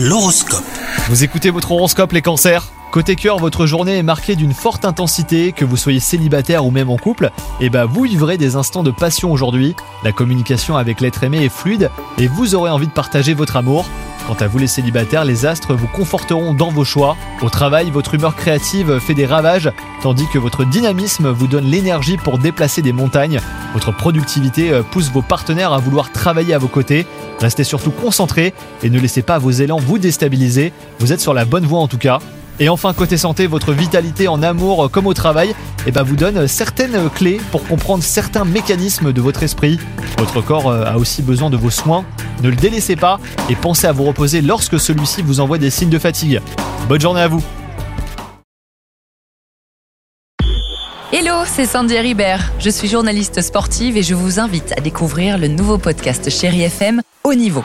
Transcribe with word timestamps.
L'horoscope. 0.00 0.62
Vous 1.08 1.24
écoutez 1.24 1.50
votre 1.50 1.72
horoscope 1.72 2.12
les 2.12 2.22
cancers? 2.22 2.68
Côté 2.92 3.16
cœur, 3.16 3.38
votre 3.38 3.66
journée 3.66 3.98
est 3.98 4.04
marquée 4.04 4.36
d'une 4.36 4.54
forte 4.54 4.84
intensité, 4.84 5.50
que 5.50 5.64
vous 5.64 5.76
soyez 5.76 5.98
célibataire 5.98 6.64
ou 6.64 6.70
même 6.70 6.88
en 6.88 6.96
couple, 6.96 7.32
et 7.60 7.68
bah 7.68 7.84
vous 7.84 8.02
vivrez 8.02 8.38
des 8.38 8.54
instants 8.54 8.84
de 8.84 8.92
passion 8.92 9.32
aujourd'hui. 9.32 9.74
La 10.04 10.12
communication 10.12 10.76
avec 10.76 11.00
l'être 11.00 11.24
aimé 11.24 11.44
est 11.44 11.48
fluide 11.48 11.90
et 12.16 12.28
vous 12.28 12.54
aurez 12.54 12.70
envie 12.70 12.86
de 12.86 12.92
partager 12.92 13.34
votre 13.34 13.56
amour. 13.56 13.86
Quant 14.28 14.34
à 14.34 14.46
vous 14.46 14.58
les 14.58 14.66
célibataires, 14.66 15.24
les 15.24 15.46
astres 15.46 15.72
vous 15.72 15.86
conforteront 15.86 16.52
dans 16.52 16.70
vos 16.70 16.84
choix. 16.84 17.16
Au 17.40 17.48
travail, 17.48 17.90
votre 17.90 18.12
humeur 18.12 18.36
créative 18.36 18.98
fait 18.98 19.14
des 19.14 19.24
ravages, 19.24 19.72
tandis 20.02 20.26
que 20.30 20.38
votre 20.38 20.66
dynamisme 20.66 21.30
vous 21.30 21.46
donne 21.46 21.64
l'énergie 21.64 22.18
pour 22.18 22.36
déplacer 22.36 22.82
des 22.82 22.92
montagnes. 22.92 23.40
Votre 23.72 23.90
productivité 23.90 24.70
euh, 24.70 24.82
pousse 24.82 25.10
vos 25.10 25.22
partenaires 25.22 25.72
à 25.72 25.78
vouloir 25.78 26.12
travailler 26.12 26.52
à 26.52 26.58
vos 26.58 26.68
côtés. 26.68 27.06
Restez 27.40 27.64
surtout 27.64 27.90
concentrés 27.90 28.52
et 28.82 28.90
ne 28.90 29.00
laissez 29.00 29.22
pas 29.22 29.38
vos 29.38 29.50
élans 29.50 29.78
vous 29.78 29.96
déstabiliser. 29.96 30.74
Vous 30.98 31.14
êtes 31.14 31.20
sur 31.20 31.32
la 31.32 31.46
bonne 31.46 31.64
voie 31.64 31.80
en 31.80 31.88
tout 31.88 31.96
cas. 31.96 32.18
Et 32.60 32.68
enfin, 32.68 32.92
côté 32.92 33.16
santé, 33.16 33.46
votre 33.46 33.72
vitalité 33.72 34.26
en 34.26 34.42
amour 34.42 34.90
comme 34.90 35.06
au 35.06 35.14
travail 35.14 35.54
eh 35.86 35.92
ben, 35.92 36.02
vous 36.02 36.16
donne 36.16 36.48
certaines 36.48 37.08
clés 37.08 37.40
pour 37.52 37.64
comprendre 37.66 38.02
certains 38.02 38.44
mécanismes 38.44 39.12
de 39.12 39.20
votre 39.20 39.44
esprit. 39.44 39.78
Votre 40.18 40.40
corps 40.40 40.68
euh, 40.68 40.84
a 40.84 40.96
aussi 40.96 41.22
besoin 41.22 41.50
de 41.50 41.56
vos 41.56 41.70
soins. 41.70 42.04
Ne 42.42 42.50
le 42.50 42.56
délaissez 42.56 42.96
pas 42.96 43.20
et 43.48 43.54
pensez 43.54 43.86
à 43.86 43.92
vous 43.92 44.04
reposer 44.04 44.40
lorsque 44.40 44.80
celui-ci 44.80 45.22
vous 45.22 45.38
envoie 45.38 45.58
des 45.58 45.70
signes 45.70 45.88
de 45.88 45.98
fatigue. 45.98 46.40
Bonne 46.88 47.00
journée 47.00 47.20
à 47.20 47.28
vous 47.28 47.42
Hello, 51.12 51.44
c'est 51.46 51.64
Sandy 51.64 51.96
Ribert. 51.98 52.52
Je 52.58 52.70
suis 52.70 52.88
journaliste 52.88 53.40
sportive 53.40 53.96
et 53.96 54.02
je 54.02 54.14
vous 54.14 54.40
invite 54.40 54.74
à 54.76 54.80
découvrir 54.80 55.38
le 55.38 55.48
nouveau 55.48 55.78
podcast 55.78 56.28
Chéri 56.28 56.62
FM 56.62 57.02
Haut 57.24 57.34
Niveau. 57.34 57.64